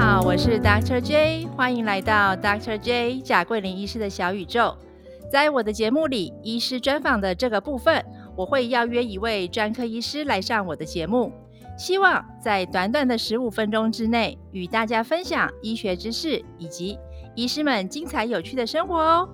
[0.00, 4.74] 好，我是 Doctor J，欢迎来到 Doctor J 贾桂林医师的小宇宙。
[5.30, 8.02] 在我的节目里，医师专访的这个部分，
[8.34, 11.30] 我会邀约一位专科医师来上我的节目，
[11.76, 16.98] 希望在短短的十五分钟之内，与大家分享医学知识以及
[17.34, 19.28] 医师们精彩有趣的生活哦。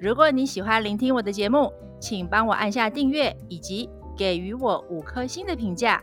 [0.00, 6.02] 如果你喜欢聆听我的节目，请帮我按下订阅以及给予我五颗星的评价。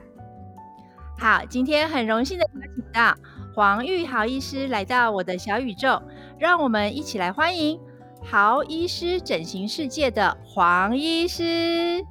[1.17, 3.13] 好，今天很荣幸的邀请到
[3.55, 6.01] 黄玉豪医师来到我的小宇宙，
[6.37, 7.79] 让我们一起来欢迎
[8.21, 12.03] 豪医师整形世界的黄医师。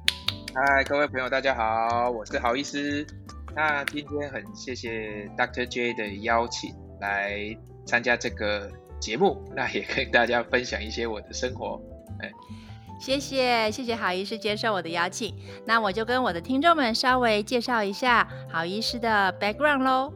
[0.55, 3.05] 嗨，各位朋友，大家好，我是豪医师。
[3.55, 5.67] 那今天很谢谢 Dr.
[5.67, 8.67] J 的邀请来参加这个
[8.99, 11.79] 节目，那也跟大家分享一些我的生活。
[12.23, 12.31] 哎，
[12.99, 15.31] 谢谢谢谢郝医师接受我的邀请，
[15.63, 20.11] 那我就跟我的听众们稍微介绍一下郝医师的 background 喽。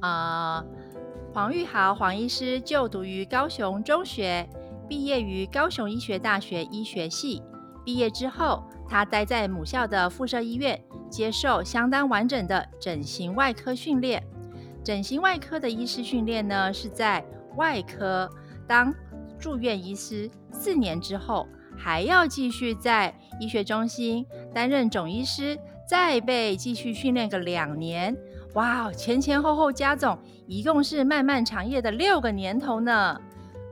[0.00, 0.64] 呃，
[1.32, 4.48] 黄玉豪黄医师就读于高雄中学，
[4.88, 7.42] 毕业于高雄医学大学医学系。
[7.84, 14.22] 毕业之后，他待在母校的附设医院，接受相当完整的整形外科训练。
[14.82, 17.24] 整形外科的医师训练呢，是在
[17.56, 18.28] 外科
[18.66, 18.94] 当
[19.38, 28.16] 住院医师四年之后，还要继续在医学中心担任总医师，再被继续训练个两年。
[28.54, 33.20] 哇，前前后后加总，一共是漫漫长夜的六个年头呢。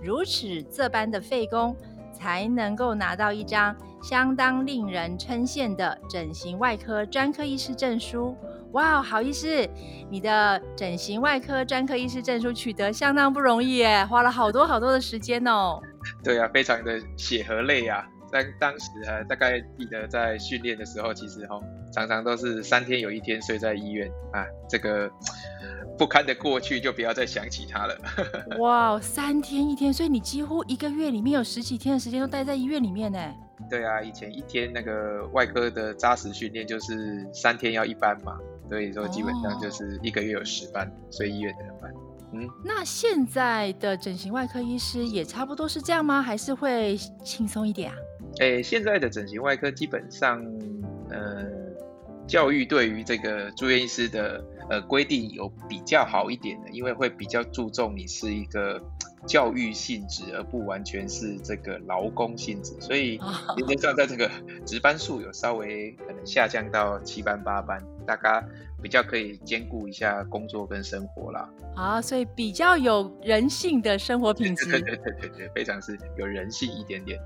[0.01, 1.77] 如此这般的费工，
[2.13, 8.37] 才能够拿到一张相当令人称羡的整形外科专科医师证书。
[8.73, 9.69] 哇，好医师，
[10.09, 15.81] 你的整形外科专科医师证书取得相当不容易耶，花了好多好多的时间哦。
[16.23, 18.07] 对啊，非常的血和泪啊。
[18.31, 21.61] 在当时啊，大概记得在训练的时候，其实哈，
[21.93, 25.11] 常常都是三天有一天睡在医院啊，这个
[25.97, 27.97] 不堪的过去就不要再想起它了。
[28.61, 33.19] 哇，三天一天，所以你几乎一个月里面有十几天的时间都待在医院里面呢。
[33.69, 38.39] 对啊，以前一天那个外科的扎实训练就是三天要一班嘛，
[38.69, 41.93] 所以说基本上就是一个月有十班睡医院的班。
[42.33, 46.23] 嗯，那现在的整形外科医师也差不多是这样吗？
[46.23, 47.97] 还是会轻松一点啊？
[48.41, 50.45] 诶，现在的整形外科基本上，
[51.11, 51.47] 呃，
[52.27, 58.81] 教育对于这个住院医师的呃规定有比较好一点的，因为会比较注重你是一个
[59.27, 63.19] 教育性质，而不完全是这个劳工性质，所以
[63.57, 64.31] 原则上在这个
[64.65, 68.43] 值班数有稍微可能下降到七班八班，大家
[68.83, 71.49] 比较可以兼顾一下工作跟生活啦。
[71.77, 77.21] 啊，所以比较有人性的生活品质，对对对对对，非常是有人性一点点。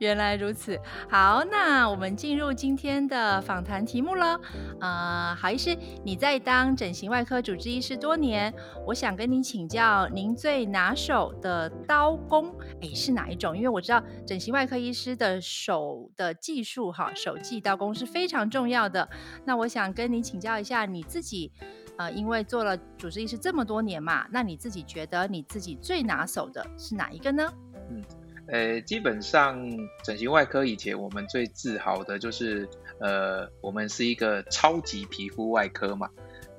[0.00, 0.76] 原来如此，
[1.08, 4.40] 好，那我们进入今天的访谈题目了。
[4.80, 8.52] 呃，郝医师，你在当整形外科主治医师多年，
[8.86, 12.52] 我想跟您请教，您最拿手的刀工，
[12.82, 13.56] 哎，是哪一种？
[13.56, 19.08] 因为我知道整形外科医师的手的技术，哈，手技刀工是非常重要的。
[19.44, 21.52] 那我想跟您请教一下，你自己，
[21.96, 27.52] 呃，因为做了主治医师这么多年嘛，那你自己觉得你自己最拿手的是哪一个呢？
[27.90, 28.02] 嗯。
[28.50, 29.60] 呃，基本上
[30.02, 32.66] 整形外科以前我们最自豪的就是，
[32.98, 36.08] 呃，我们是一个超级皮肤外科嘛，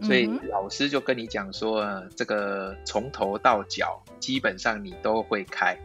[0.04, 1.84] 所以老师就跟你讲说，
[2.16, 5.76] 这个从头到脚基本上你都会开。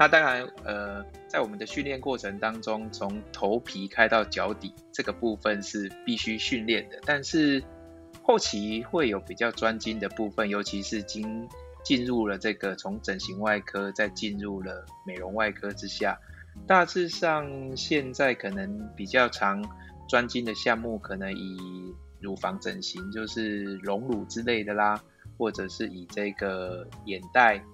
[0.00, 7.62] 那当然，呃，在我们的训练过程当中，从头皮开到脚底这个部分是必须训练的，但是
[8.22, 11.48] 后期会有比较专精的部分，尤其是经。
[11.82, 16.20] 进入了这个从整形外科，再进入了美容外科之下，
[16.66, 19.64] 大致上现在可能比较常
[20.06, 21.58] 专精的项目，可能以
[22.20, 25.02] 乳房整形，就是隆乳之类的啦，
[25.38, 27.64] 或者是以这个眼袋、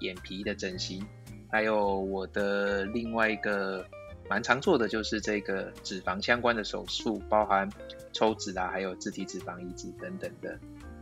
[0.00, 1.06] 眼皮的整形，
[1.52, 3.84] 还有我的另外一个
[4.28, 7.70] 蛮常做的就是这个脂肪相关的手术，包含
[8.12, 10.58] 抽脂啊，还有自体脂肪移植等等的。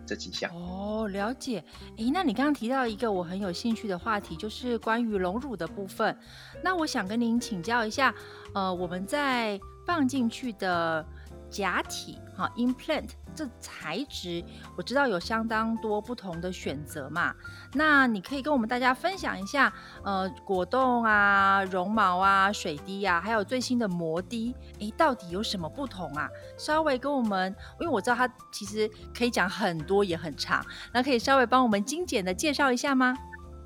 [0.06, 1.62] 这几项哦，了解。
[1.97, 6.19] 诶，那你刚刚提到一个我很有兴趣的话题，就是关于隆乳的部分。
[6.64, 8.12] 那我想跟您请教一下，
[8.52, 11.06] 呃，我们在放进去的
[11.50, 13.11] 假体，哈，implant。
[13.32, 14.44] 这材质
[14.76, 17.32] 我知道有相当多不同的选择嘛，
[17.73, 26.29] 那你可以跟我们大家分享一下，呃，果冻啊、绒毛啊、水滴啊，还有最新的膜滴，诶，到底有什么不同啊？
[26.58, 30.62] 稍微跟我们，因为我知道它其实可以讲很多也很长，
[30.93, 33.14] 那可以稍微帮我们精简的介绍一下吗？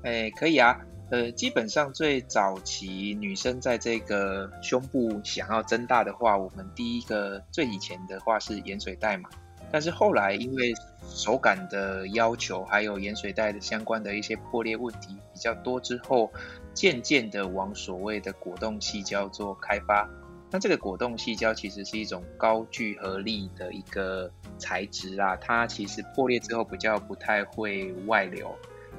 [0.03, 0.77] 诶，可以啊，
[1.11, 9.29] 呃，基本上最早期女生在这个胸部想要增大的话，我们第一个最以前的话是盐水袋嘛。
[9.71, 10.73] 但是后来因为
[11.07, 16.31] 手感的要求，还有盐水袋的相关的一些破裂问题比较多之后，
[16.73, 20.09] 渐渐的往所谓的果冻细胶做开发。
[20.49, 28.55] 那这个果冻细胶其实是一种高聚合力的一个材质啊，它其实破裂之后比较不太会外流。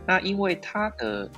[0.07, 1.31] 那因为它的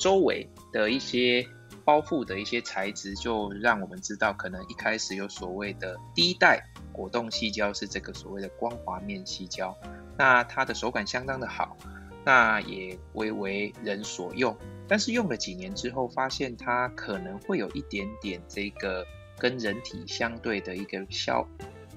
[0.00, 1.46] 周围的一些
[1.84, 6.60] 包覆的一些材质，就让我们知道，可能一开始有所谓的第一代
[6.92, 9.76] 果冻细胶是这个所谓的光滑面细胶，
[10.16, 11.76] 那它的手感相当的好，
[12.24, 14.56] 那也为为人所用。
[14.88, 19.06] 但是用了几年之后，发现它可能会有一点点这个。
[19.38, 21.48] 跟人体相对的一个消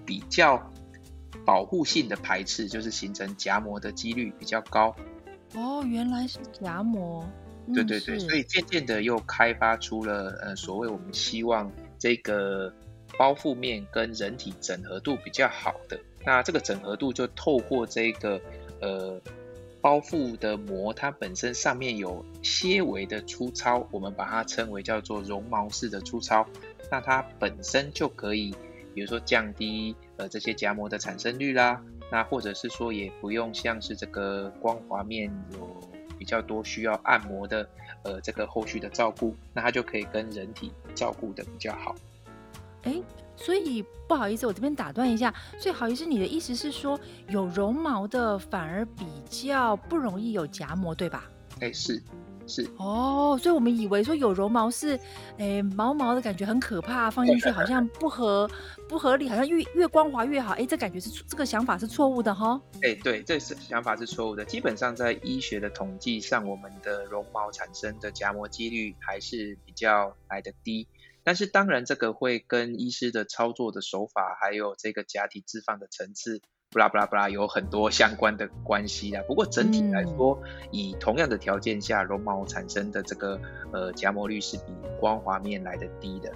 [0.05, 0.71] 比较
[1.45, 4.95] 保护性的排斥，就是形成夹膜的几率比较高。
[5.53, 7.27] 哦，原来是夹膜。
[7.73, 12.73] 对对对，所以渐渐的又开发出了呃所谓我们希望这个
[13.17, 15.99] 包覆面跟人体整合度比较好的。
[16.25, 18.41] 那这个整合度就透过这个
[18.81, 19.21] 呃
[19.81, 26.47] 包覆的膜，它本身上面有些微的粗糙，我们把它称为叫做绒毛式的粗糙。
[26.89, 28.55] 那它本身就可以，
[28.93, 31.81] 比如说降低呃这些夹膜的产生率啦，
[32.11, 35.81] 那或者是说也不用像是这个光滑面有
[36.23, 37.67] 比较多需要按摩的
[38.03, 41.93] 呃这个后续的照顾，那它就可以跟人体照顾的比较好。
[42.83, 42.95] 哎，
[43.35, 46.97] 所以不好意思，我这边打断一下，所以好意思，你的意思是说
[47.27, 51.29] 有绒毛的反而比较不容易有夹膜，对吧？
[51.59, 52.01] 哎，是。
[52.45, 54.99] 是哦，所以我们以为说有绒毛是，
[55.37, 58.49] 诶毛毛的感觉很可怕，放进去好像不合
[58.89, 60.53] 不合理，好像越越光滑越好。
[60.53, 62.59] 哎，这感觉是这个想法是错误的哈。
[62.81, 64.43] 哎，对，这是想法是错误的。
[64.43, 70.87] 基本上在医学的统计上，我们的绒毛产生的夹膜几率还是比较来的低。
[71.23, 76.41] 但是当然，这个会跟医师的操作的手法，还有这个假体置放的层次。
[76.73, 79.23] 不啦不啦不啦，有很多相关的关系啊。
[79.27, 80.37] 不过整体来说，
[80.71, 83.39] 以同样的条件下，绒毛产生的这个
[83.71, 86.31] 呃夹膜率是比光滑面来的低的。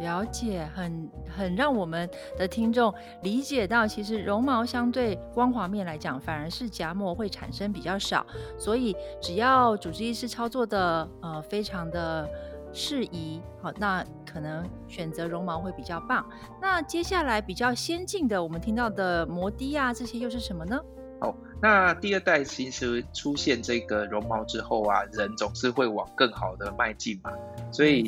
[0.00, 8.24] 了解，很很让我们的听众理解到，其实绒毛相对光滑面来讲，反而是夹膜会产生比较少。
[8.56, 12.28] 所以只要主治医师操作的呃非常的。
[12.74, 16.26] 适宜好，那可能选择绒毛会比较棒。
[16.60, 20.78] 那接下来比较先进的，我们听到的摩的啊，这些又是什么呢？
[21.24, 27.30] 哦，那第二代其实出现这个绒毛之后啊，人总是会往更好的迈进嘛。
[27.72, 28.02] 所以，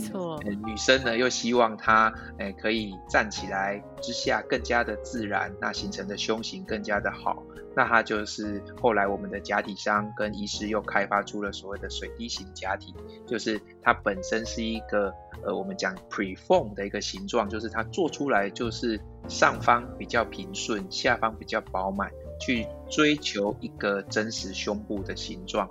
[0.64, 7.42] 女生呢又希望她诶可以站起来之下更加的自然，那形成的胸型更加的好。
[7.74, 12.94] 那它就是后来我们的假体商跟医师又开发出了所谓的水滴型假体，
[13.26, 15.12] 就是它本身是一个
[15.44, 18.98] 呃我们讲 preform 的一个形状，就是它做出来就是
[19.28, 22.10] 上方比较平顺，下方比较饱满，
[22.40, 25.70] 去追求一个真实胸部的形状。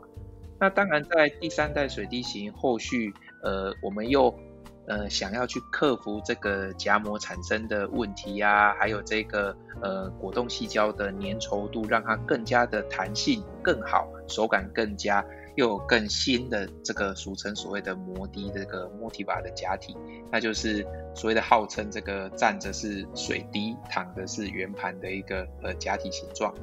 [0.59, 3.13] 那当然在第三代水滴型后续，
[3.43, 4.33] 呃我们又。
[4.87, 15.25] 呃，想要去克服这个夹膜产生的问题呀，还有这个呃果冻细胶的粘稠度，让它更加的弹性更好，手感更加，
[15.55, 19.95] 又有更新的这个俗称所谓的摩的这个 Motiva 的假体，
[20.31, 26.53] 那就是所谓的号称这个站着是水滴，躺着是圆盘的一个呃假体形状。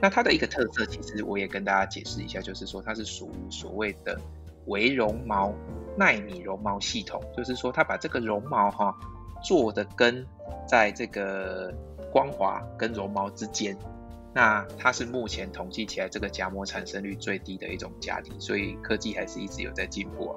[0.00, 4.18] 那它的一个特色，其实我也跟大家解释一下，就是说它是属于所谓的
[4.66, 5.52] 微绒毛。
[5.96, 8.96] 纳米绒毛系统，就是说它把这个绒毛哈
[9.42, 10.24] 做的跟
[10.64, 11.74] 在这个
[12.12, 13.76] 光滑跟绒毛之间，
[14.38, 20.36] 那它是目前统计起来这个夹膜产生率最低的一种假体，所以科技还是一直有在进步啊。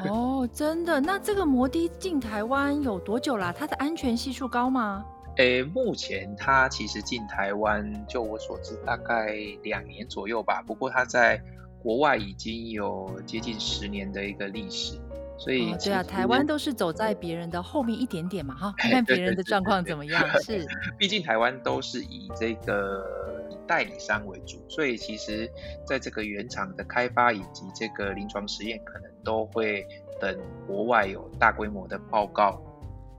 [0.08, 0.98] 哦，真的？
[1.02, 3.52] 那这个摩的进台湾有多久啦？
[3.52, 5.04] 它的安全系数高吗？
[5.36, 10.64] 诶，目前它其实进台湾，就我所知大概两年左右吧。
[10.66, 11.38] 不过它在
[11.82, 14.94] 国外已经有接近十年的一个历史，
[15.42, 20.24] 所以对啊，台湾都是走在别人的后面一点点嘛，哈，看看别人的状况怎么样。
[20.42, 20.64] 是，
[20.96, 23.04] 毕竟台湾都是以这个
[23.66, 25.50] 代理商为主，所以其实
[25.84, 29.84] 在这个原厂的开发以及这个临床实验，可能都会
[30.20, 32.62] 等国外有大规模的报告。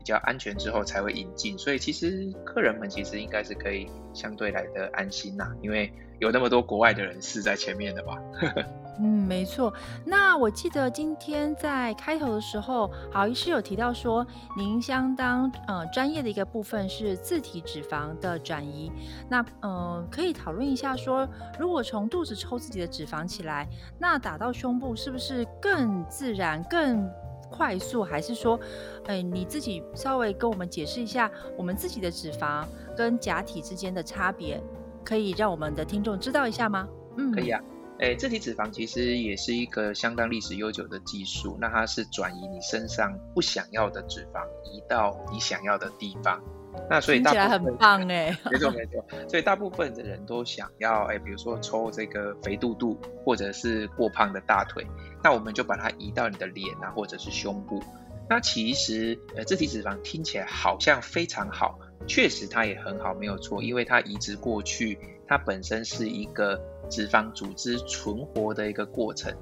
[0.04, 8.18] 比较安全之后才会引进，所以其实客人们其实应该是可以相对来的安心呐，因为有那么多国外的人士在前面的吧。
[9.00, 9.74] 嗯，没错。
[10.06, 18.92] 那我记得今天在开头的时候，好医师有提到说，您相当呃专业的一个部分是自体脂肪的转移。
[19.30, 21.26] 那呃，可以讨论一下说，
[21.58, 23.66] 如果从肚子抽自己的脂肪起来，
[23.98, 27.10] 那打到胸部是不是更自然、更？
[27.56, 28.60] 快速，还是说，
[29.06, 32.66] 哎，你自己稍微跟我们解释一下我们自己的脂肪
[32.98, 34.60] 跟假体之间的差别，
[35.06, 36.88] 可以让我们的听众知道一下吗？
[37.18, 37.62] 嗯，可以啊。
[38.00, 46.42] 哎，自体脂肪其实也是一个相当历史悠久的技术，那它是转移你身上不想要的脂肪，移到你想要的地方。
[46.90, 49.04] 那所以听起来很棒哎， 没错没错。
[49.28, 54.86] 所以大部分的人都想要哎，比如说抽这个肥肚肚，或者是过胖的大腿，
[55.24, 57.82] 那我们就把它移到你的脸啊，或者是胸部。
[58.30, 61.78] 那其实呃，自体脂肪听起来好像非常好，
[62.08, 69.34] 确实它也很好，没有错，因为它移植过去，它本身是一个脂肪组织存活的一个过程。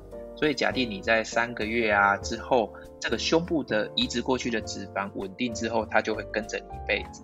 [0.42, 7.22] 所以假定你在三个月啊之后，这个胸部的移植过去的脂肪稳定之后，它就会跟着你一辈子。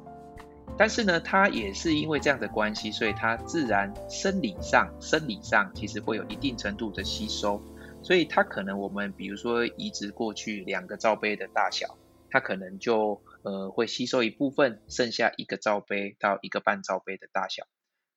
[0.78, 7.60] 但是呢，它也是因为这样的关系，所以它自然生理上、生理上其实会有一定程度的吸收。
[8.04, 11.98] 所以它可能我们比如说移植过去两个罩杯的大小，
[12.30, 17.66] 它可能就呃会吸收一部分，剩下一个罩杯到一个半罩杯的大小。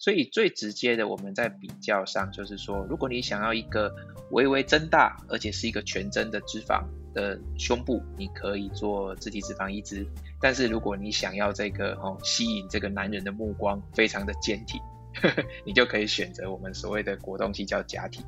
[0.01, 3.95] 所以最直接的，我们在比较上就是说，如果你想要一个
[4.31, 10.03] 微微增大，而且是一个全真的脂肪的胸部，你可以做自体脂肪移植；
[10.41, 14.81] 但是如果你想要这个哦吸引这个男人的目光，非常的坚挺，
[15.67, 18.25] 你就可以选择我们所谓的果冻肌叫假体。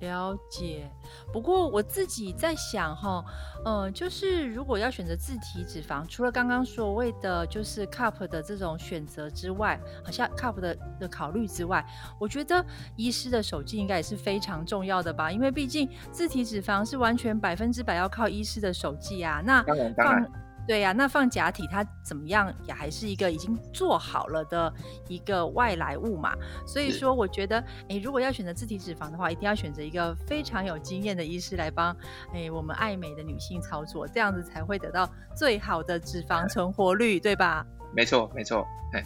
[0.00, 0.90] 了解，
[1.32, 3.24] 不过我自己在想哈，
[3.64, 11.84] 嗯，就是如果要选择自体脂肪，除了刚刚所谓的就是 cup 的这种选择之外，好像 cup 的的考虑之外，
[12.18, 20.45] 我觉得医师的手记应该也是非常重要的吧，因为毕竟自体脂肪是完全百分之百要靠医师的手记啊，那当然当然。
[20.66, 24.72] 对呀，那放假体它怎么样也还是一个已经做好了的
[25.08, 26.34] 一个外来物嘛，
[26.66, 31.96] 所以说我觉得，哎，如果要选择自体脂肪的话，一定要选择一个非常有经验的医师来帮，
[32.34, 37.64] 哎，我们爱美的女性操作，这样子才会得到最好的脂肪 存活率，对吧？
[37.94, 39.02] 没错，没错，哎，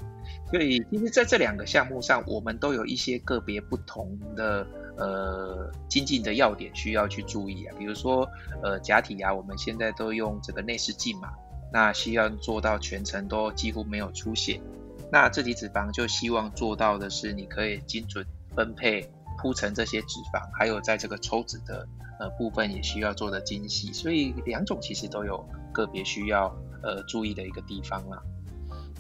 [0.51, 8.27] 所以其实在这两个项目上，我们都有一些个别不同的呃精进的要点需要去注意啊，比如说
[8.63, 11.29] 呃假体啊，我们现在都用这个内视镜嘛。
[11.73, 14.61] 那需要做到全程都几乎没有出血，
[15.11, 18.25] 那自体脂肪就希望做到的是，你可以精准
[18.55, 19.09] 分配
[19.39, 21.87] 铺成这些脂肪，还有在这个抽脂的
[22.19, 28.23] 呃部分也需要做的精细，所以两种其实都有个别需要呃注意的一个地方啦。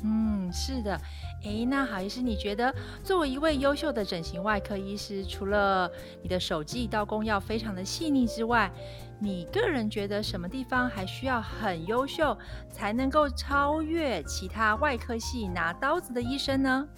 [0.02, 0.98] 嗯，是的，
[1.42, 2.74] 诶，那好医师，你觉得
[3.04, 5.90] 作为一位优秀的整形外科医师，除了
[6.22, 8.72] 你的手技刀工要非常的细腻之外，
[9.20, 12.36] 你个人觉得什么地方还需要很优秀，
[12.72, 16.88] 才能够超越其他外科系拿刀子的医生呢？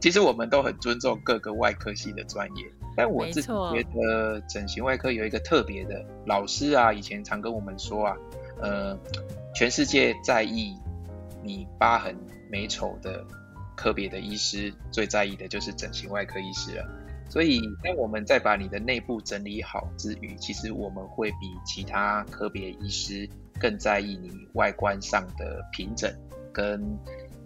[0.00, 2.64] 其实我们都很尊重各个外科系的专业，
[2.96, 8.16] 但我自己觉得整形外科有一个特别的老师啊，以前常跟我们说啊，
[8.60, 8.98] 呃，
[9.54, 10.74] 全世界在意。
[11.44, 12.16] 你疤痕
[12.48, 13.26] 美丑的
[13.74, 16.88] 科别的医师最在意的就是整形外科医师了，
[17.32, 23.26] 所以当我们再把你的内部整理好之余，其实我们会比其他科别医师
[23.58, 26.12] 更在意你外观上的平整
[26.52, 26.78] 跟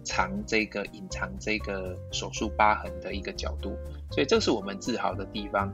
[0.03, 3.77] 藏这个隐藏这个手术疤痕的一个角度，
[4.11, 5.73] 所以这是我们自豪的地方。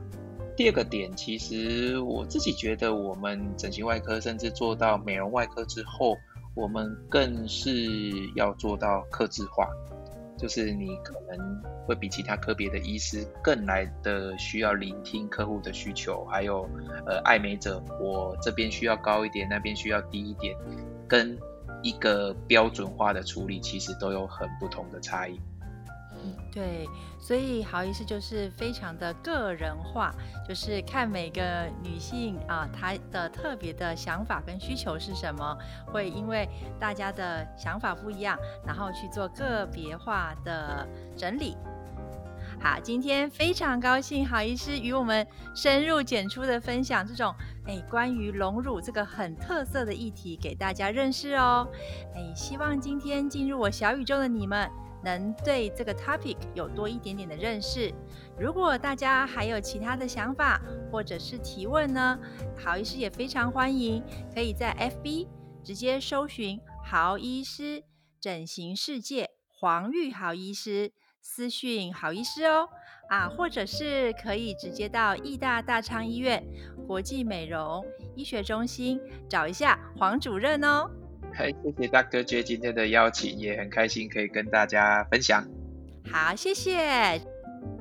[0.56, 6.16] 第二个点，其实我自己觉得我们整形外科甚至做到美容外科之后。
[6.56, 7.90] 我们更是
[8.36, 9.68] 要做到克制化，
[10.36, 16.68] 就是你可能会比其他科别的医师更来的需要聆听客户的需求，还有
[17.06, 20.56] 呃爱美者，我这边需要高一点，那边需要低一点，
[21.08, 21.38] 跟
[21.82, 25.40] 一个标准化的处理其实都有很不同的差异。
[26.54, 30.14] 对，所以好意思就是非常的个人化，
[30.48, 41.56] 就是看每个女性啊，她的特别的想法跟需求是什么，会因为大家的想法不一样，然后去做个别化的整理。
[42.62, 47.34] 好，今天非常高兴好医师与我们深入简出的分享这种
[47.66, 51.66] 哎关于隆乳这个很特色的议题给大家认识哦。
[52.14, 54.70] 哎，希望今天进入我小宇宙的你们。
[55.04, 57.92] 能对这个 topic 有多一点点的认识。
[58.38, 62.18] 如果大家还有其他的想法或者是提问呢，
[62.56, 64.02] 好医师也非常欢迎，
[64.34, 65.28] 可以在 FB
[65.62, 67.84] 直接搜寻“好医师
[68.20, 72.68] 整形世界”黄玉好医师私讯好医师哦，
[73.08, 76.42] 啊，或者是可以直接到义大大昌医院
[76.86, 77.84] 国际美容
[78.14, 80.90] 医学中心找一下黄主任哦。
[81.36, 85.44] 嗨，谢谢大哥爵今天的邀请，也很开心可以跟大家分享。
[86.10, 87.20] 好，谢谢，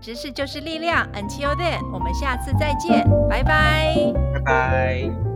[0.01, 3.95] 知识就是力量，Until then，我们下次再见，拜拜，
[4.33, 5.32] 拜拜。